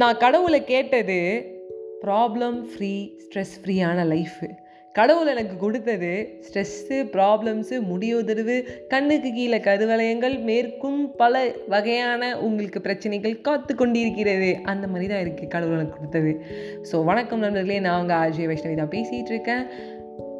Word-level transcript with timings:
நான் 0.00 0.18
கடவுளை 0.22 0.58
கேட்டது 0.64 1.16
ப்ராப்ளம் 2.02 2.58
ஃப்ரீ 2.72 2.90
ஸ்ட்ரெஸ் 3.22 3.54
ஃப்ரீயான 3.62 4.04
லைஃபு 4.12 4.48
கடவுள் 4.94 5.30
எனக்கு 5.32 5.56
கொடுத்தது 5.62 6.10
ஸ்ட்ரெஸ்ஸு 6.44 6.96
ப்ராப்ளம்ஸு 7.14 7.76
முடியுதர்வு 7.90 8.56
கண்ணுக்கு 8.92 9.30
கீழே 9.38 9.58
கருவலயங்கள் 9.66 10.36
மேற்கும் 10.48 11.00
பல 11.22 11.42
வகையான 11.74 12.30
உங்களுக்கு 12.46 12.80
பிரச்சனைகள் 12.86 13.36
காத்து 13.48 13.74
கொண்டிருக்கிறது. 13.74 14.50
அந்த 14.72 14.86
மாதிரி 14.86 15.08
தான் 15.12 15.24
இருக்குது 15.24 15.52
கடவுள் 15.54 15.78
எனக்கு 15.78 15.98
கொடுத்தது. 15.98 16.32
ஸோ 16.90 17.04
வணக்கம் 17.10 17.44
நண்பர்களே 17.46 17.80
நான் 17.86 18.00
உங்கள் 18.02 18.22
அஜய் 18.26 18.50
வைஷ்ணவி 18.50 18.76
தான் 18.82 18.94
பேசிகிட்டு 18.96 19.34
இருக்கேன். 19.34 19.64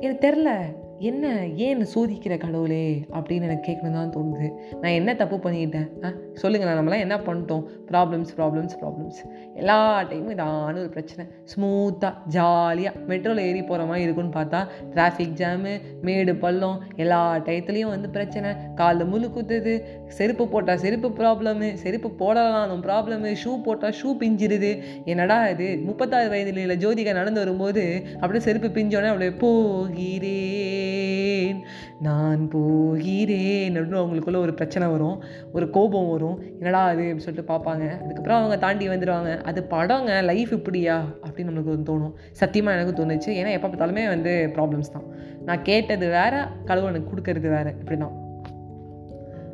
எனக்கு 0.03 0.25
தெரில. 0.27 0.53
என்ன 0.99 1.47
ஏன் 1.47 1.69
என்னை 1.69 1.87
சோதிக்கிற 1.95 2.39
கடவுளே? 2.39 3.05
அப்படின்னு 3.13 3.43
எனக்கு 3.43 3.73
கேட்கணும் 3.73 3.93
தான் 3.93 4.13
தோணுது. 4.17 4.51
நான் 4.81 4.93
என்ன 4.93 5.15
தப்பு 5.15 5.37
பண்ணிக்கிட்டேன் 5.37 6.05
ஆ 6.05 6.13
சொல்லுங்கள் 6.33 6.79
நம்மளாம் 6.79 6.99
என்ன 6.99 7.17
பண்ணிட்டோம்? 7.17 7.65
ப்ராப்ளம்ஸ் 7.91 8.27
ப்ராப்ளம்ஸ் 8.37 8.75
ப்ராப்ளம்ஸ் 8.81 9.21
எல்லா 9.55 10.03
டைமும் 10.03 10.33
இதான 10.35 10.79
ஒரு 10.79 10.89
பிரச்சனை. 10.89 11.27
ஸ்மூத்தாக 11.55 12.13
ஜாலியாக 12.27 12.99
மெட்ரோவில் 13.09 13.39
ஏறி 13.39 13.63
போகிற 13.63 13.85
மாதிரி 13.85 14.03
இருக்குன்னு 14.03 14.35
பார்த்தா 14.39 14.67
டிராஃபிக் 14.95 15.37
ஜாமு 15.37 15.81
மேடு 16.03 16.37
பள்ளம் 16.37 16.83
எல்லா 16.97 17.37
டயத்துலேயும் 17.37 17.89
வந்து 17.89 18.09
பிரச்சனை. 18.09 18.51
காலில் 18.75 19.07
முழு 19.07 19.29
குத்துது 19.29 19.83
செருப்பு 20.09 20.49
போட்டால் 20.49 20.79
செருப்பு 20.79 21.09
ப்ராப்ளமு 21.09 21.73
செருப்பு 21.75 22.11
போடலாம் 22.11 22.83
ப்ராப்ளமு 22.83 23.37
ஷூ 23.45 23.63
போட்டால் 23.63 23.95
ஷூ 24.03 24.17
பிஞ்சிருது. 24.21 24.83
என்னடா 25.05 25.49
இது? 25.49 25.79
முப்பத்தாறு 25.85 26.29
வயதில் 26.29 26.79
ஜோதிகா 26.87 27.13
நடந்து 27.13 27.41
வரும்போது 27.41 28.03
அப்படியே 28.15 28.45
செருப்பு 28.45 28.81
பிஞ்சோடனே 28.81 29.07
அப்படியே 29.07 29.31
போகிறே. 29.31 30.88
போகிறேன் 30.89 31.65
நான் 32.01 32.49
போகிறேன் 32.49 33.75
அப்படின்னு 33.75 34.01
அவங்களுக்குள்ள 34.01 34.37
ஒரு 34.37 34.55
பிரச்சனை 34.55 34.89
வரும் 34.89 35.23
ஒரு 35.53 35.71
கோபம் 35.71 36.11
வரும். 36.11 36.43
என்னடா 36.59 36.85
அது 36.85 37.03
அப்படின்னு 37.03 37.17
சொல்லிட்டு 37.17 37.53
பார்ப்பாங்க. 37.53 38.01
அதுக்கப்புறம் 38.03 38.39
அவங்க 38.39 38.57
தாண்டி 38.57 38.89
வந்துடுவாங்க 38.89 39.43
அது 39.43 39.63
படங்க 39.63 40.23
லைஃப் 40.23 40.53
இப்படியா 40.53 41.05
அப்படின்னு 41.27 41.51
நம்மளுக்கு 41.51 41.75
வந்து 41.75 41.93
தோணும். 41.93 42.13
சத்தியமாக 42.33 42.79
எனக்கு 42.79 43.05
தோணுச்சு. 43.05 43.35
ஏன்னா 43.35 43.51
எப்போ 43.51 43.69
பார்த்தாலுமே 43.69 44.09
வந்து 44.09 44.51
ப்ராப்ளம்ஸ் 44.55 44.93
தான். 44.93 45.07
நான் 45.45 45.63
கேட்டது 45.63 46.09
வேறு 46.09 46.43
கடவுள் 46.65 46.91
எனக்கு 46.91 47.17
கொடுக்கறது 47.17 47.49
வேறு. 47.49 47.75
இப்படி 47.79 47.99
தான் 47.99 48.17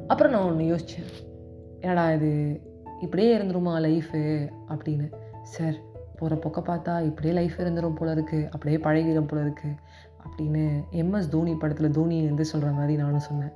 அப்புறம் 0.09 0.33
நான் 0.33 0.43
ஒன்று 0.43 0.77
யோசித்தேன் 0.77 1.13
என்னடா 1.81 2.13
இது? 2.13 2.61
இப்படியே 3.01 3.37
இருந்துருமா 3.37 3.75
லைஃபு 3.87 4.49
அப்படின்னு. 4.69 5.07
சார் 5.43 5.93
போகிற 6.19 6.41
பக்க 6.41 6.61
பார்த்தா 6.61 7.05
இப்படியே 7.05 7.35
லைஃப் 7.35 7.59
இருந்துடும் 7.59 7.95
போல 7.95 8.15
இருக்குது 8.15 8.49
அப்படியே 8.49 8.77
பழகிடும் 8.77 9.29
போல 9.29 9.43
இருக்குது 9.43 9.77
அப்படின்னு 10.25 10.85
எம்எஸ் 10.91 11.29
தோனி 11.29 11.55
படத்தில் 11.55 11.91
தோனி 11.91 12.25
வந்து 12.25 12.45
சொல்கிற 12.45 12.73
மாதிரி 12.73 12.97
நானும் 12.97 13.19
சொன்னேன். 13.19 13.53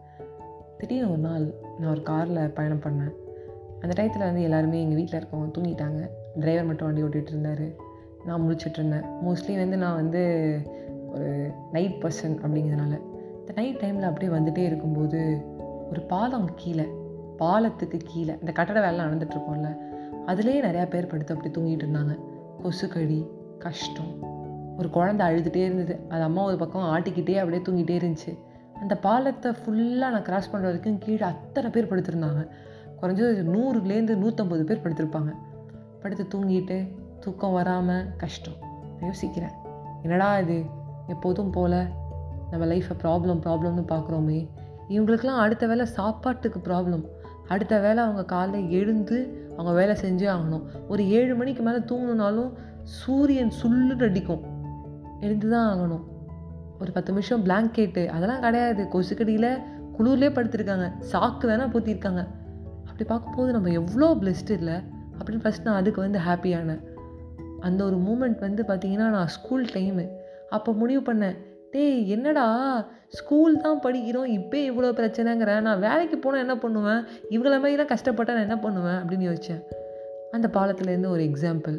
திடீர்னு 0.78 1.10
ஒரு 1.10 1.18
நாள் 1.18 1.54
நான் 1.78 1.90
ஒரு 1.90 2.02
காரில் 2.02 2.50
பயணம் 2.50 2.80
பண்ணேன். 2.80 3.14
அந்த 3.80 4.02
டயத்தில் 4.02 4.18
வந்து 4.18 4.42
எல்லாருமே 4.42 4.80
எங்கள் 4.80 4.96
வீட்டில் 4.96 5.20
இருக்கவங்க 5.20 5.50
தூங்கிட்டாங்க. 5.58 6.08
டிரைவர் 6.38 6.64
மட்டும் 6.64 6.86
வண்டி 6.86 7.02
ஓட்டிகிட்டு 7.02 7.26
இருந்தார். 7.26 7.66
நான் 8.26 8.42
முழிச்சிட்டு 8.42 8.78
இருந்தேன். 8.78 9.04
மோஸ்ட்லி 9.26 9.56
வந்து 9.56 9.76
நான் 9.76 9.94
வந்து 9.94 10.22
ஒரு 11.08 11.50
நைட் 11.72 12.02
பர்சன் 12.02 12.36
அப்படிங்கிறதுனால. 12.44 13.00
இந்த 13.40 13.52
நைட் 13.54 13.80
டைமில் 13.80 14.08
அப்படியே 14.10 14.32
வந்துகிட்டே 14.32 14.64
இருக்கும்போது 14.64 15.42
ஒரு 15.90 16.00
பாலம் 16.00 16.50
கீழே 16.54 16.86
பாலத்துக்கு 17.38 17.98
கீழே 18.04 18.36
இந்த 18.40 18.52
கட்டட 18.52 18.80
வேலை 18.80 19.04
நடந்துட்டுருக்கோம்ல 19.04 19.70
அதுலேயே 20.26 20.58
நிறையா 20.66 20.88
பேர் 20.88 21.06
படுத்து 21.06 21.34
அப்படி 21.34 21.50
தூங்கிட்டு 21.54 21.78
இருந்தாங்க. 21.78 22.14
கொசுக்கடி 22.62 23.26
கஷ்டம். 23.58 24.22
ஒரு 24.78 24.88
குழந்த 24.92 25.20
அழுதுகிட்டே 25.20 25.64
இருந்தது. 25.64 26.00
அது 26.08 26.22
அம்மா 26.22 26.42
ஒரு 26.42 26.56
பக்கம் 26.56 26.82
ஆட்டிக்கிட்டே 26.82 27.36
அப்படியே 27.36 27.62
தூங்கிட்டே 27.62 28.02
இருந்துச்சு. 28.02 28.38
அந்த 28.80 28.96
பாலத்தை 28.96 29.52
ஃபுல்லாக 29.52 29.98
நான் 29.98 30.22
கிராஸ் 30.22 30.48
பண்ணுற 30.48 30.60
வரைக்கும் 30.60 30.98
கீழே 30.98 31.20
அத்தனை 31.20 31.70
பேர் 31.70 31.86
படுத்திருந்தாங்க. 31.86 32.48
குறைஞ்சது 33.02 33.46
நூறுலேருந்து 33.46 34.16
நூற்றம்பது 34.16 34.62
பேர் 34.62 34.82
படுத்திருப்பாங்க. 34.82 35.34
படுத்து 36.00 36.38
தூங்கிட்டு 36.38 36.88
தூக்கம் 37.20 37.52
வராமல் 37.52 38.16
கஷ்டம். 38.16 38.54
யோசிக்கிறேன். 39.00 39.52
என்னடா 40.02 40.38
இது? 40.38 40.64
எப்போதும் 41.06 41.50
போல் 41.50 41.86
நம்ம 42.50 42.66
லைஃப்பை 42.66 42.96
ப்ராப்ளம் 43.02 43.40
ப்ராப்ளம்னு 43.40 43.84
பார்க்குறோமே. 43.88 44.48
இவங்களுக்கெல்லாம் 44.88 45.38
அடுத்த 45.38 45.66
வேலை 45.66 45.86
சாப்பாட்டுக்கு 45.86 46.58
ப்ராப்ளம் 46.58 47.04
அடுத்த 47.48 47.78
வேலை 47.78 48.04
அவங்க 48.04 48.36
காலைல 48.36 48.68
எழுந்து 48.68 49.48
அவங்க 49.56 49.72
வேலை 49.72 49.96
செஞ்சே 50.02 50.36
ஆகணும். 50.36 50.62
ஒரு 50.88 51.08
ஏழு 51.08 51.34
மணிக்கு 51.34 51.62
மேலே 51.62 51.76
தூங்கணுனாலும் 51.76 52.52
சூரியன் 52.82 53.52
சுள்ளுன்னு 53.62 54.02
அடிக்கும். 54.02 54.40
எழுந்து 55.20 55.50
தான் 55.50 55.78
ஆகணும். 55.78 56.04
ஒரு 56.80 56.92
பத்து 56.92 57.12
நிமிஷம் 57.12 57.44
பிளாங்கெட்டு 57.44 58.06
அதெல்லாம் 58.06 58.40
கிடையாது. 58.40 58.88
கொசுக்கடியில் 58.92 59.62
குளிர்லேயே 59.98 60.32
படுத்திருக்காங்க. 60.32 60.92
சாக்கு 61.12 61.44
வேணால் 61.44 61.72
பூத்திருக்காங்க. 61.74 62.26
அப்படி 62.84 63.04
பார்க்கும்போது 63.06 63.52
நம்ம 63.52 63.68
எவ்வளோ 63.68 64.14
பிளெஸ்ட் 64.14 64.50
இல்லை? 64.50 64.74
அப்படின்னு 64.74 65.44
ஃபஸ்ட் 65.44 65.62
நான் 65.64 65.74
அதுக்கு 65.74 66.00
வந்து 66.00 66.18
ஹாப்பியானேன் 66.18 66.82
அந்த 67.60 67.84
ஒரு 67.84 67.96
மூமெண்ட் 67.96 68.38
வந்து 68.38 68.62
பார்த்திங்கன்னா 68.62 69.08
நான் 69.08 69.28
ஸ்கூல் 69.28 69.64
டைமு 69.64 70.08
அப்போ 70.50 70.72
முடிவு 70.72 71.12
பண்ணேன். 71.12 71.36
டேய் 71.70 72.10
என்னடா? 72.10 72.46
ஸ்கூல் 73.08 73.56
தான் 73.56 73.80
படிக்கிறோம் 73.82 74.24
இப்போ 74.24 74.56
இவ்வளோ 74.56 74.90
பிரச்சனைங்கிறேன் 74.92 75.60
நான் 75.60 75.80
வேலைக்கு 75.80 76.18
போனால் 76.18 76.40
என்ன 76.40 76.58
பண்ணுவேன்? 76.58 77.04
இவங்கள 77.30 77.56
மாதிரிலாம் 77.62 77.92
கஷ்டப்பட்டால் 77.94 78.38
நான் 78.38 78.46
என்ன 78.48 78.58
பண்ணுவேன்? 78.58 78.94
அப்படின்னு 78.94 79.28
யோசித்தேன் 79.30 79.62
அந்த 80.30 80.48
பாலத்துலேருந்து 80.52 81.08
ஒரு 81.08 81.22
எக்ஸாம்பிள் 81.22 81.76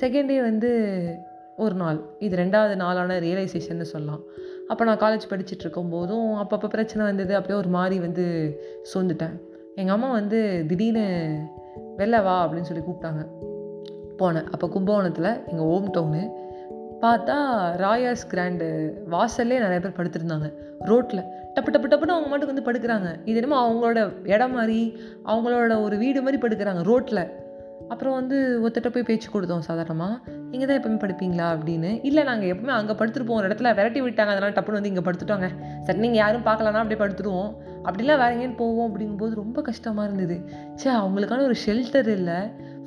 செகண்ட் 0.00 0.26
டே 0.26 0.40
வந்து 0.40 0.70
ஒரு 1.56 1.74
நாள். 1.74 2.00
இது 2.18 2.36
ரெண்டாவது 2.36 2.76
நாளான 2.76 3.18
ரியலைசேஷன்னு 3.20 3.80
சொல்லலாம். 3.80 4.22
அப்போ 4.68 4.84
நான் 4.84 4.98
காலேஜ் 4.98 5.30
படிச்சுட்டு 5.30 5.64
இருக்கும்போதும் 5.64 6.26
அப்பப்போ 6.42 6.68
பிரச்சனை 6.68 7.06
வந்தது. 7.06 7.34
அப்படியே 7.34 7.58
ஒரு 7.58 7.68
மாதிரி 7.68 8.00
வந்து 8.00 8.24
சோர்ந்துட்டேன் 8.94 9.36
எங்கள் 9.74 9.94
அம்மா 9.94 10.10
வந்து 10.10 10.64
திடீர்னு 10.66 11.06
வெளில 11.98 12.22
வா 12.22 12.46
அப்படின்னு 12.46 12.60
சொல்லி 12.60 12.82
கூப்பிட்டாங்க. 12.82 13.22
போனேன். 14.18 14.46
அப்போ 14.50 14.66
கும்பகோணத்தில் 14.66 15.46
எங்கள் 15.46 15.66
ஓம் 15.66 15.92
டவுனு 15.92 16.22
பார்த்தா 17.02 17.36
ராயாஸ் 17.82 18.28
கிராண்டு 18.30 18.66
வாசல்லே 19.12 19.56
நிறைய 19.64 19.80
பேர் 19.84 19.98
படுத்திருந்தாங்க. 19.98 20.48
ரோட்டில் 20.90 21.22
டப்பு 21.54 21.70
டப்பு 21.74 21.88
டப்புன்னு 21.92 22.14
அவங்க 22.14 22.28
மாட்டுக்கு 22.30 22.54
வந்து 22.54 22.68
படுக்கிறாங்க. 22.68 23.08
இது 23.24 23.36
என்னமோ 23.40 23.58
அவங்களோட 23.64 23.98
இடம் 24.34 24.54
மாதிரி 24.58 24.80
அவங்களோட 25.32 25.74
ஒரு 25.82 25.96
வீடு 26.04 26.22
மாதிரி 26.22 26.40
படுக்கிறாங்க 26.44 26.82
ரோட்டில் 26.90 27.22
அப்புறம் 27.92 28.14
வந்து 28.18 28.36
ஒருத்தட்ட 28.62 28.88
போய் 28.92 29.06
பேச்சு 29.08 29.28
கொடுத்தோம் 29.32 29.66
சாதாரணமாக 29.66 30.14
இங்கே 30.52 30.66
தான் 30.66 30.78
எப்பவுமே 30.78 30.98
படுப்பீங்களா? 31.02 31.46
அப்படின்னு. 31.54 31.90
இல்லை 32.08 32.22
நாங்கள் 32.24 32.50
எப்பவுமே 32.52 32.72
அங்கே 32.76 32.92
படுத்துருப்போம் 32.92 33.38
ஒரு 33.40 33.48
இடத்துல 33.48 33.72
விரட்டி 33.78 34.00
விட்டாங்க. 34.00 34.32
அதனால் 34.34 34.56
டப்புன்னு 34.56 34.78
வந்து 34.78 34.92
இங்கே 34.92 35.04
படுத்துட்டோங்க. 35.08 35.48
சரி 35.86 35.98
நீங்கள் 35.98 36.22
யாரும் 36.22 36.46
பார்க்கலன்னா 36.48 36.82
அப்படியே 36.84 37.00
படுத்துருவோம். 37.04 37.52
அப்படிலாம் 37.88 38.20
வேற 38.22 38.30
எங்கேயும் 38.32 38.58
போவோம். 38.62 38.88
அப்படிங்கும்போது 38.88 39.34
ரொம்ப 39.42 39.62
கஷ்டமாக 39.62 40.08
இருந்தது. 40.08 40.38
சே 40.74 40.90
அவங்களுக்கான 40.90 41.46
ஒரு 41.50 41.56
ஷெல்டர் 41.66 42.10
இல்லை 42.18 42.38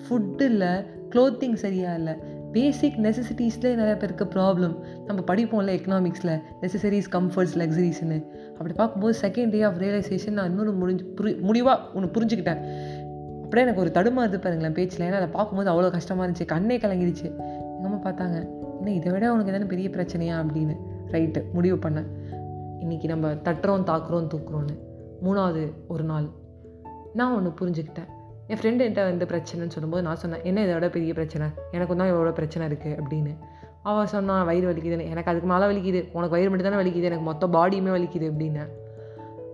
ஃபுட்டு 0.04 0.42
இல்லை 0.42 0.74
க்ளோத்திங் 1.14 1.58
சரியாக 1.66 2.00
இல்லை. 2.02 2.16
பேசிக் 2.52 2.98
நெசசிட்டிஸ்லேயே 2.98 3.74
நிறைய 3.74 3.98
பேருக்கு 3.98 4.26
ப்ராப்ளம் 4.26 4.76
நம்ம 5.06 5.34
படிப்போம்ல 5.34 5.76
எக்கனாமிக்ஸில் 5.76 6.42
நெசசரிஸ் 6.62 7.10
கம்ஃபர்ட்ஸ் 7.12 7.58
லக்ஸரிஸ்னு 7.58 8.26
அப்படி 8.54 8.74
பார்க்கும்போது 8.74 9.20
செகண்ட் 9.22 9.50
டே 9.50 9.62
ஆஃப் 9.62 9.76
ரியலைசேஷன் 9.76 10.32
நான் 10.32 10.50
இன்னொரு 10.50 10.74
முடிஞ்சு 10.74 11.14
புரி 11.16 11.42
முடிவாக 11.42 11.92
ஒன்று 11.94 12.22
புரிஞ்சுக்கிட்டேன். 12.22 12.60
அப்படியே 13.44 13.68
எனக்கு 13.68 13.82
ஒரு 13.82 13.92
தடுமாறுது 13.94 14.42
பாருங்களேன் 14.42 14.74
பேச்சில். 14.74 15.10
ஏன்னா 15.10 15.14
அதை 15.14 15.28
பார்க்கும்போது 15.28 15.72
அவ்வளோ 15.72 15.92
கஷ்டமாக 15.92 16.32
இருந்துச்சு. 16.32 16.46
கண்ணே 16.46 16.78
கலங்கிடுச்சு 16.78 17.24
எங்கள் 17.24 17.84
அம்மா 17.84 18.10
பார்த்தாங்க 18.10 18.38
இன்னும் 18.78 18.94
இதை 18.94 19.12
விட 19.12 19.34
உனக்கு 19.34 19.52
எதனா 19.52 19.68
பெரிய 19.68 19.90
பிரச்சனையா? 19.90 20.38
அப்படின்னு. 20.42 20.76
ரைட்டு 21.08 21.44
முடிவு 21.54 21.76
பண்ணேன். 21.76 22.06
இன்றைக்கி 22.80 23.06
நம்ம 23.06 23.34
தட்டுறோம் 23.34 23.84
தாக்குறோம் 23.92 24.28
தூக்குறோன்னு 24.36 24.78
மூணாவது 25.24 25.72
ஒரு 25.88 26.04
நாள் 26.04 26.30
நான் 27.14 27.36
ஒன்று 27.36 27.52
புரிஞ்சுக்கிட்டேன். 27.60 28.19
என் 28.50 28.58
ஃப்ரெண்டு 28.58 28.82
என்கிட்ட 28.82 29.04
வந்து 29.04 29.26
பிரச்சனைன்னு 29.26 29.68
சொல்லும்போது 29.68 30.04
நான் 30.04 30.16
சொன்னேன் 30.16 30.44
என்ன 30.44 30.66
இதோட 30.66 30.90
பெரிய 30.90 31.14
பிரச்சனை? 31.14 31.48
எனக்கு 31.72 31.96
தான் 31.96 32.12
இவ்வளோ 32.12 32.32
பிரச்சனை 32.32 32.68
இருக்குது 32.68 33.00
அப்படின்னு. 33.00 33.38
அவள் 33.84 34.06
சொன்னான் 34.06 34.46
வயிறு 34.46 34.74
வலிக்குதுன்னு. 34.74 35.10
எனக்கு 35.10 35.32
அதுக்கு 35.32 35.48
மேலே 35.48 35.66
வலிக்குது. 35.66 36.10
உனக்கு 36.12 36.30
வயிறு 36.30 36.50
மட்டும் 36.50 36.72
தானே 36.72 36.84
வலிக்குது. 36.84 37.02
எனக்கு 37.02 37.24
மொத்த 37.24 37.48
பாடியுமே 37.48 37.92
வலிக்குது 37.92 38.32
அப்படின்னு. 38.32 38.68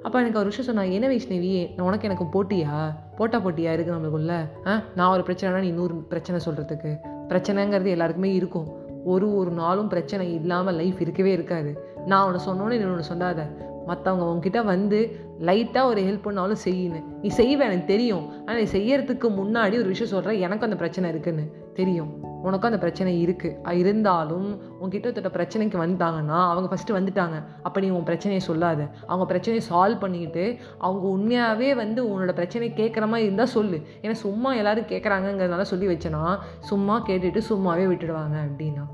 அப்போ 0.02 0.20
எனக்கு 0.20 0.40
ஒரு 0.40 0.48
விஷயம் 0.48 0.66
சொன்னால் 0.66 0.92
என்ன 0.92 1.08
வைஷ்ணவி 1.08 1.82
உனக்கு 1.82 2.10
எனக்கு 2.10 2.44
போட்டியா? 2.44 2.96
போட்டா 3.16 3.38
போட்டியா? 3.38 3.76
இருக்குது 3.78 3.94
நம்மளுக்குள்ள. 3.94 4.50
ஆ? 4.66 4.82
நான் 4.96 5.20
ஒரு 5.20 5.24
பிரச்சனைனா 5.24 5.60
நீ 5.60 5.70
நூறு 5.70 5.96
பிரச்சனை 5.96 6.42
சொல்கிறதுக்கு 6.46 6.98
பிரச்சனைங்கிறது 7.30 7.88
எல்லாருக்குமே 7.88 8.34
இருக்கும். 8.34 8.74
ஒரு 9.06 9.36
ஒரு 9.36 9.52
நாளும் 9.52 9.88
பிரச்சனை 9.88 10.34
இல்லாமல் 10.34 10.76
லைஃப் 10.76 11.02
இருக்கவே 11.02 11.32
இருக்காது. 11.32 11.94
நான் 12.06 12.34
ஒன்று 12.34 12.54
சொன்னோன்னு 12.54 12.78
நீ 12.78 12.84
ஒன்று 12.84 13.04
சொல்லாத. 13.04 13.48
மற்றவங்க 13.88 14.24
உங்ககிட்ட 14.24 14.62
வந்து 14.62 15.20
லைட்டாக 15.40 15.84
ஒரு 15.84 16.02
ஹெல்ப் 16.02 16.22
பண்ணாலும் 16.22 16.58
செய்யின்னு. 16.64 17.04
நீ 17.22 17.30
செய்வேன் 17.30 17.68
எனக்கு 17.68 17.86
தெரியும். 17.86 18.46
ஆனால் 18.46 18.64
நீ 18.64 18.70
செய்யறதுக்கு 18.72 19.26
முன்னாடி 19.30 19.78
ஒரு 19.78 19.86
விஷயம் 19.86 20.14
சொல்கிறேன் 20.14 20.40
எனக்கும் 20.40 20.62
அந்த 20.62 20.76
பிரச்சனை 20.76 21.10
இருக்குன்னு. 21.10 21.64
தெரியும். 21.74 22.24
உனக்கும் 22.24 22.62
அந்த 22.62 22.78
பிரச்சனை 22.78 23.28
இருக்குது 23.28 23.74
இருந்தாலும் 23.74 24.62
உங்ககிட்ட 24.80 25.10
ஒருத்தட்ட 25.10 25.32
பிரச்சனைக்கு 25.32 25.86
வந்துட்டாங்கன்னா 25.86 26.50
அவங்க 26.50 26.76
ஃபஸ்ட்டு 26.76 26.92
வந்துட்டாங்க. 26.92 27.44
அப்போ 27.64 27.80
நீ 27.80 27.90
உன் 27.90 28.04
பிரச்சனையை 28.04 28.48
சொல்லாத. 28.48 28.88
அவங்க 29.06 29.26
பிரச்சனையை 29.26 29.70
சால்வ் 29.70 30.00
பண்ணிக்கிட்டு 30.00 30.58
அவங்க 30.78 31.08
உண்மையாகவே 31.08 31.76
வந்து 31.76 32.04
உன்னோட 32.06 32.32
பிரச்சனை 32.32 32.72
கேட்குற 32.76 33.00
மாதிரி 33.00 33.24
இருந்தால் 33.24 33.46
சொல்லு. 33.46 33.82
ஏன்னா 34.02 34.12
சும்மா 34.12 34.54
எல்லோரும் 34.54 34.86
கேட்குறாங்கங்கிறதுனால 34.86 35.62
சொல்லி 35.62 35.88
வச்சேன்னா 35.88 36.38
சும்மா 36.60 37.06
கேட்டுட்டு 37.06 37.42
சும்மாவே 37.50 37.86
விட்டுடுவாங்க 37.92 38.38
அப்படின்னா. 38.50 38.86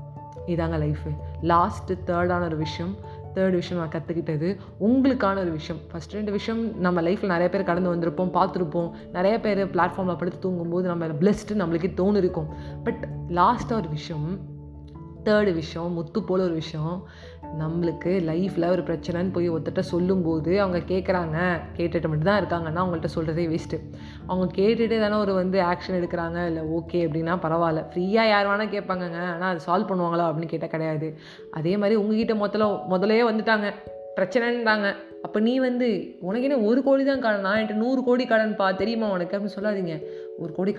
இதாங்க 0.46 0.78
லைஃபு 0.78 1.10
லாஸ்ட்டு 1.42 1.98
தேர்டான 2.06 2.44
ஒரு 2.44 2.56
விஷயம். 2.56 2.96
தேர்ட் 3.34 3.50
விஷயம் 3.50 3.88
நான் 3.90 4.02
கற்றுக்கிட்டது 4.02 4.56
உங்களுக்கான 4.80 5.36
ஒரு 5.38 5.50
விஷயம். 5.50 5.82
ஃபஸ்ட் 5.92 6.12
ரெண்டு 6.12 6.32
விஷயம் 6.32 6.78
நம்ம 6.78 7.02
லைஃப்பில் 7.02 7.32
நிறைய 7.34 7.48
பேர் 7.48 7.62
கடந்து 7.62 7.94
வந்திருப்போம் 7.94 8.30
பார்த்துருப்போம். 8.38 8.90
நிறைய 9.12 9.40
பேர் 9.40 9.66
பிளாட்ஃபார்மில் 9.66 10.18
படுத்து 10.18 10.38
தூங்கும்போது 10.38 10.88
நம்ம 10.88 11.06
பிளெஸ்ட்டு 11.06 11.54
நம்மளுக்கே 11.54 11.92
தோணு 11.96 12.16
இருக்கும் 12.16 12.48
பட் 12.84 13.08
லாஸ்ட்டாக 13.28 13.72
ஒரு 13.72 13.88
விஷயம் 13.88 14.38
தேர்டு 15.24 15.54
விஷயம் 15.54 15.92
முத்து 15.92 16.22
போல் 16.22 16.40
ஒரு 16.40 16.52
விஷயம். 16.52 16.96
நம்மளுக்கு 17.60 18.10
லைஃப்பில் 18.28 18.68
ஒரு 18.70 18.82
பிரச்சனைன்னு 18.82 19.32
போய் 19.32 19.50
ஒருத்தட்ட 19.50 19.80
சொல்லும்போது 19.80 20.52
அவங்க 20.60 20.78
கேட்குறாங்க 20.94 21.38
கேட்டுட்டு 21.76 22.08
மட்டும் 22.08 22.30
தான் 22.30 22.40
இருக்காங்கன்னா 22.42 22.82
அவங்கள்ட்ட 22.82 23.10
சொல்கிறதே 23.14 23.44
வேஸ்ட்டு 23.52 23.78
அவங்க 24.26 24.46
கேட்டுகிட்டே 24.54 25.00
தானே 25.00 25.14
ஒரு 25.14 25.34
வந்து 25.34 25.60
ஆக்ஷன் 25.62 25.98
எடுக்கிறாங்க 26.00 26.46
இல்லை 26.46 26.62
ஓகே 26.78 27.00
அப்படின்னா 27.06 27.34
பரவாயில்ல. 27.46 27.82
ஃப்ரீயாக 27.92 28.32
யார் 28.34 28.46
வேணால் 28.46 28.74
கேட்பாங்கங்க 28.76 29.20
ஆனால் 29.32 29.50
அது 29.54 29.66
சால்வ் 29.66 29.90
பண்ணுவாங்களா 29.90 30.28
அப்படின்னு 30.28 30.52
கேட்டால் 30.54 30.70
கிடையாது. 30.70 31.18
அதே 31.50 31.76
மாதிரி 31.76 31.98
உங்ககிட்ட 32.00 32.34
முதல்ல 32.34 32.86
முதலே 32.86 33.22
வந்துட்டாங்க 33.30 33.68
பிரச்சனைன்றாங்க. 34.16 34.88
அப்போ 35.22 35.40
நீ 35.40 35.58
வந்து 35.58 36.16
உனக்கு 36.20 36.48
என்ன 36.48 36.66
ஒரு 36.68 36.82
கோடி 36.82 37.04
தான் 37.04 37.20
கடன் 37.20 37.40
நான் 37.40 37.58
என்கிட்ட 37.58 37.74
நூறு 37.74 38.04
கோடி 38.04 38.24
கடன்ப்பா 38.24 38.74
தெரியுமா 38.74 39.10
உனக்கு? 39.10 39.38
அப்படின்னு 39.38 39.56
சொல்லாதீங்க. 39.60 39.94
ஒரு 40.38 40.52
கோடி 40.56 40.72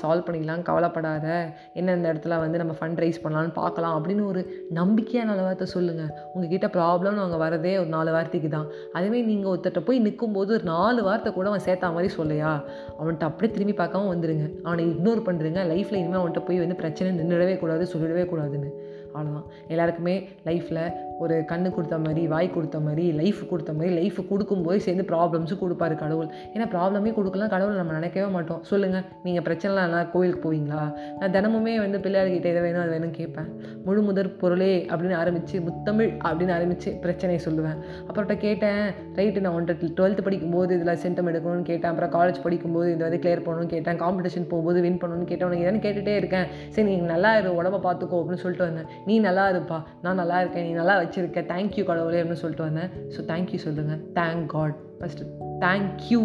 சால்வ் 0.00 0.26
பண்ணிக்கலாம் 0.26 0.62
கவலைப்படாத. 0.62 1.26
என்ன 1.74 1.94
இந்த 1.96 2.12
இடத்துல 2.12 2.38
வந்து 2.38 2.58
நம்ம 2.58 2.74
ஃபண்ட் 2.80 3.00
ரைஸ் 3.04 3.20
பண்ணலான்னு 3.24 3.52
பார்க்கலாம் 3.52 3.94
அப்படின்னு 3.98 4.24
ஒரு 4.26 4.40
நம்பிக்கையான 4.74 5.36
வார்த்தை 5.40 5.66
சொல்லுங்கள் 5.66 6.10
உங்ககிட்ட 6.34 6.66
ப்ராப்ளம்னு 6.66 7.22
அவங்க 7.22 7.38
வரதே 7.44 7.78
ஒரு 7.78 7.86
நாலு 7.86 8.12
வார்த்தைக்கு 8.12 8.48
தான். 8.48 8.66
அதுவே 8.92 9.22
நீங்கள் 9.22 9.52
ஒருத்தட்ட 9.52 9.82
போய் 9.84 9.98
நிற்கும்போது 9.98 10.52
ஒரு 10.52 10.62
நாலு 10.62 11.02
வார்த்தை 11.02 11.32
கூட 11.32 11.48
அவன் 11.48 11.66
சேர்த்தா 11.68 11.90
மாதிரி 11.96 12.14
சொல்லையா? 12.18 12.52
அவன்கிட்ட 12.98 13.26
அப்படியே 13.30 13.54
திரும்பி 13.54 13.76
பார்க்காம 13.82 14.10
வந்துடுங்க 14.14 14.46
அவனை 14.62 14.84
இக்னோர் 14.92 15.26
பண்ணுறீங்க 15.28 15.62
லைஃப்பில் 15.72 16.00
இனிமேல் 16.02 16.20
அவன்கிட்ட 16.22 16.44
போய் 16.46 16.58
வந்து 16.58 16.74
பிரச்சனை 16.74 17.10
நின்றுடவே 17.20 17.58
கூடாது 17.58 17.84
சொல்லிடவே 17.94 18.24
கூடாதுன்னு. 18.32 18.70
அவ்வளோதான் 19.14 19.46
எல்லாருக்குமே 19.72 20.14
லைஃப்பில் 20.48 20.82
ஒரு 21.22 21.34
கண்ணு 21.50 21.68
கொடுத்த 21.76 21.96
மாதிரி 22.04 22.22
வாய் 22.32 22.48
கொடுத்த 22.56 22.78
மாதிரி 22.84 23.04
லைஃப் 23.20 23.40
கொடுத்த 23.50 23.72
மாதிரி 23.78 23.92
லைஃப் 23.98 24.18
கொடுக்கும்போது 24.30 24.78
சேர்ந்து 24.86 25.04
ப்ராப்ளம்ஸும் 25.10 25.60
கொடுப்பாரு 25.62 25.94
கடவுள். 26.02 26.28
ஏன்னா 26.54 26.66
ப்ராப்ளமே 26.74 27.10
கொடுக்கலாம் 27.18 27.52
கடவுள் 27.54 27.80
நம்ம 27.80 27.96
நினைக்கவே 27.98 28.28
மாட்டோம். 28.36 28.62
சொல்லுங்கள் 28.70 29.04
நீங்கள் 29.24 29.44
பிரச்சனைலாம் 29.48 29.88
எல்லாம் 29.88 30.10
கோயிலுக்கு 30.14 30.42
போவீங்களா? 30.46 30.82
நான் 31.20 31.34
தினமுமே 31.36 31.74
வந்து 31.84 31.98
பிள்ளையார்கிட்ட 32.04 32.48
இதை 32.52 32.62
வேணும் 32.66 32.82
அது 32.84 32.94
வேணும் 32.96 33.14
கேட்பேன். 33.18 33.50
முழு 33.86 34.02
முதற் 34.08 34.30
பொருளே 34.42 34.72
அப்படின்னு 34.90 35.16
ஆரம்பித்து 35.22 35.60
முத்தமிழ் 35.68 36.10
அப்படின்னு 36.28 36.54
ஆரம்பித்து 36.58 36.90
பிரச்சனையை 37.04 37.40
சொல்லுவேன். 37.46 37.78
அப்புறம்ட்ட 38.08 38.36
கேட்டேன் 38.46 38.82
ரைட்டு 39.18 39.44
நான் 39.46 39.56
ஒன்றை 39.58 39.76
டுவெல்த்து 39.98 40.26
படிக்கும்போது 40.28 40.70
இதில் 40.78 41.00
சென்டம் 41.04 41.30
எடுக்கணும்னு 41.32 41.68
கேட்டேன். 41.70 41.90
அப்புறம் 41.92 42.12
காலேஜ் 42.16 42.42
படிக்கும்போது 42.46 42.88
இந்த 42.94 43.04
வந்து 43.08 43.20
கிளியர் 43.24 43.44
பண்ணணும்னு 43.46 43.72
கேட்டேன். 43.74 44.00
காம்படிஷன் 44.04 44.48
போகும்போது 44.52 44.80
வின் 44.86 45.00
பண்ணணும்னு 45.02 45.30
கேட்டேன். 45.30 45.48
உனக்கு 45.50 45.64
எதாவது 45.66 45.84
கேட்டுகிட்டே 45.86 46.16
இருக்கேன். 46.20 46.46
சரி 46.74 46.86
நீங்கள் 46.90 47.12
நல்லா 47.14 47.32
இரு 47.38 47.54
உடம்ப 47.60 47.80
பார்த்துக்கோ 47.86 48.18
அப்படின்னு 48.20 48.42
சொல்லிட்டு 48.44 48.66
வந்தேன். 48.68 48.88
நீ 49.06 49.18
நல்லா 49.18 49.50
இருப்பா 49.50 49.82
நான் 50.02 50.14
நல்லா 50.14 50.40
இருக்கேன் 50.40 50.64
நீ 50.64 50.70
நல்லா 50.70 51.00
வச்சுருக்க 51.00 51.42
தேங்க்யூ 51.52 51.84
கடவுளே 51.84 52.22
அப்படின்னு 52.22 52.42
சொல்லிட்டு 52.44 52.64
வந்தேன். 52.64 52.90
ஸோ 53.08 53.20
தேங்க்யூ 53.30 53.56
சொல்லுங்கள் 53.56 54.00
thank 54.14 54.46
God 54.46 54.74
first 55.00 55.28
thank you 55.60 56.20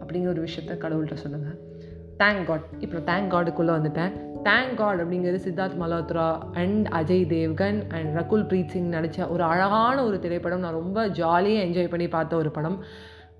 அப்படிங்கிற 0.00 0.28
ஒரு 0.28 0.42
விஷயத்த 0.42 0.76
கடவுள்கிட்ட 0.84 1.14
சொல்லுங்கள் 1.14 1.56
தேங்க் 2.18 2.44
காட் 2.44 2.60
இப்போ 2.78 2.98
தேங்க் 2.98 3.32
காடுக்குள்ளே 3.34 3.72
வந்துட்டேன். 3.78 4.12
தேங்க் 4.44 4.74
காட் 4.74 5.00
அப்படிங்கிறது 5.00 5.38
சித்தார்த் 5.46 5.76
மல்ஹோத்ரா 5.80 6.38
அண்ட் 6.52 6.86
அஜய் 6.86 7.26
தேவ்கன் 7.34 7.78
அண்ட் 7.88 8.18
ரகுல் 8.18 8.44
பிரீத் 8.50 8.68
சிங் 8.68 8.88
நடித்த 8.88 9.28
ஒரு 9.28 9.42
அழகான 9.42 10.04
ஒரு 10.04 10.18
திரைப்படம். 10.18 10.60
நான் 10.60 10.72
ரொம்ப 10.72 11.08
ஜாலியாக 11.08 11.66
என்ஜாய் 11.66 11.88
பண்ணி 11.88 12.08
பார்த்த 12.08 12.36
ஒரு 12.36 12.50
படம். 12.50 12.84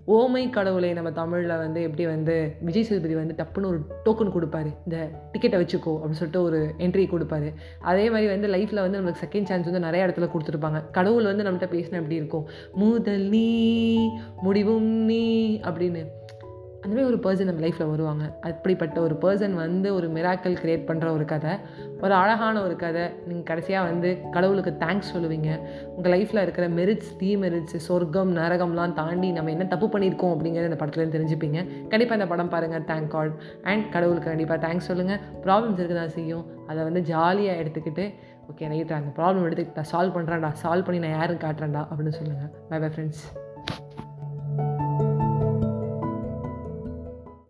ஓமை 0.09 0.51
கடவுளை 0.51 0.93
நம்ம 0.93 1.11
தமிழில் 1.13 1.57
வந்து 1.57 1.83
எப்படி 1.83 2.07
வந்து 2.07 2.57
விஜய் 2.61 2.85
சேதுபதி 2.85 3.15
வந்து 3.15 3.35
டப்புன்னு 3.39 3.67
ஒரு 3.67 3.81
டோக்கன் 4.05 4.35
கொடுப்பாரு. 4.37 4.71
இந்த 4.85 5.09
டிக்கெட்டை 5.33 5.59
வச்சுக்கோ 5.61 5.93
அப்படின்னு 5.95 6.19
சொல்லிட்டு 6.21 6.43
ஒரு 6.43 6.75
என்ட்ரி 6.79 7.05
கொடுப்பாரு. 7.11 7.55
அதே 7.81 8.11
மாதிரி 8.11 8.29
வந்து 8.29 8.49
லைஃப்பில் 8.49 8.81
வந்து 8.81 9.01
நம்மளுக்கு 9.01 9.25
செகண்ட் 9.25 9.49
சான்ஸ் 9.51 9.65
வந்து 9.65 9.81
நிறைய 9.81 10.07
இடத்துல 10.07 10.29
கொடுத்துருப்பாங்க. 10.35 10.91
கடவுள் 10.93 11.25
வந்து 11.25 11.45
நம்மகிட்ட 11.45 11.69
பேசினா 11.71 11.99
எப்படி 12.01 12.15
இருக்கும்? 12.15 12.49
முதல் 12.73 13.29
நீ 13.29 14.09
முடிவும் 14.43 14.89
நீ 15.05 15.57
அப்படின்னு. 15.61 16.07
அந்த 16.83 16.91
மாதிரி 16.97 17.07
ஒரு 17.11 17.19
பர்சன் 17.25 17.49
நம்ம 17.49 17.63
லைஃப்பில் 17.65 17.91
வருவாங்க. 17.93 18.25
அப்படிப்பட்ட 18.49 19.01
ஒரு 19.01 19.15
பர்சன் 19.23 19.55
வந்து 19.63 19.95
ஒரு 19.95 20.09
மிராக்கல் 20.17 20.57
க்ரியேட் 20.61 20.85
பண்ணுற 20.89 21.07
ஒரு 21.17 21.25
கதை 21.25 21.53
ஒரு 22.05 22.15
அழகான 22.15 22.63
ஒரு 22.63 22.77
கதை 22.77 23.05
நீங்கள் 23.29 23.49
கடைசியாக 23.51 23.89
வந்து 23.91 24.11
கடவுளுக்கு 24.35 24.73
தேங்க்ஸ் 24.85 25.11
சொல்லுவீங்க. 25.15 25.51
உங்கள் 25.97 26.13
லைஃப்பில் 26.15 26.43
இருக்கிற 26.43 26.69
மெரிட்ஸ் 26.69 27.11
தீ 27.21 27.31
மெரிட்ஸ் 27.37 27.77
சொர்க்கம் 27.89 28.37
நரகம்லாம் 28.37 28.95
தாண்டி 29.01 29.31
நம்ம 29.39 29.51
என்ன 29.51 29.67
தப்பு 29.75 29.89
பண்ணியிருக்கோம் 29.95 30.35
அப்படிங்கிறது 30.35 30.71
இந்த 30.71 30.81
படத்துலேருந்து 30.83 31.19
தெரிஞ்சுப்பீங்க. 31.19 31.59
கண்டிப்பாக 31.89 32.21
இந்த 32.21 32.29
படம் 32.35 32.53
பாருங்கள் 32.55 32.87
தேங்க் 32.93 33.13
காட் 33.17 33.35
அண்ட் 33.63 33.85
கடவுளுக்கு 33.97 34.31
கண்டிப்பாக 34.31 34.61
தேங்க்ஸ் 34.67 34.91
சொல்லுங்கள் 34.93 35.21
ப்ராப்ளம்ஸ் 35.47 35.81
இருக்க 35.83 35.97
தான் 36.03 36.17
செய்யும்? 36.19 36.47
அதை 36.71 36.81
வந்து 36.89 37.03
ஜாலியாக 37.13 37.61
எடுத்துக்கிட்டு 37.65 38.07
ஓகே 38.53 38.69
நைட்டு 38.71 38.99
அந்த 39.01 39.11
ப்ராப்ளம் 39.19 39.45
எடுத்துக்கிட்டு 39.47 39.81
நான் 39.83 39.93
சால்வ் 39.95 40.17
பண்ணுறேன்டா 40.17 40.53
சால்வ் 40.63 40.87
பண்ணி 40.87 41.01
நான் 41.07 41.19
யாரும் 41.19 41.45
காட்டுறேன்டா 41.45 41.83
அப்படின்னு 41.91 42.15
சொல்லுங்கள் 42.21 42.51
பை 42.71 42.79
பை 42.79 42.89
ஃப்ரெண்ட்ஸ் 42.95 43.23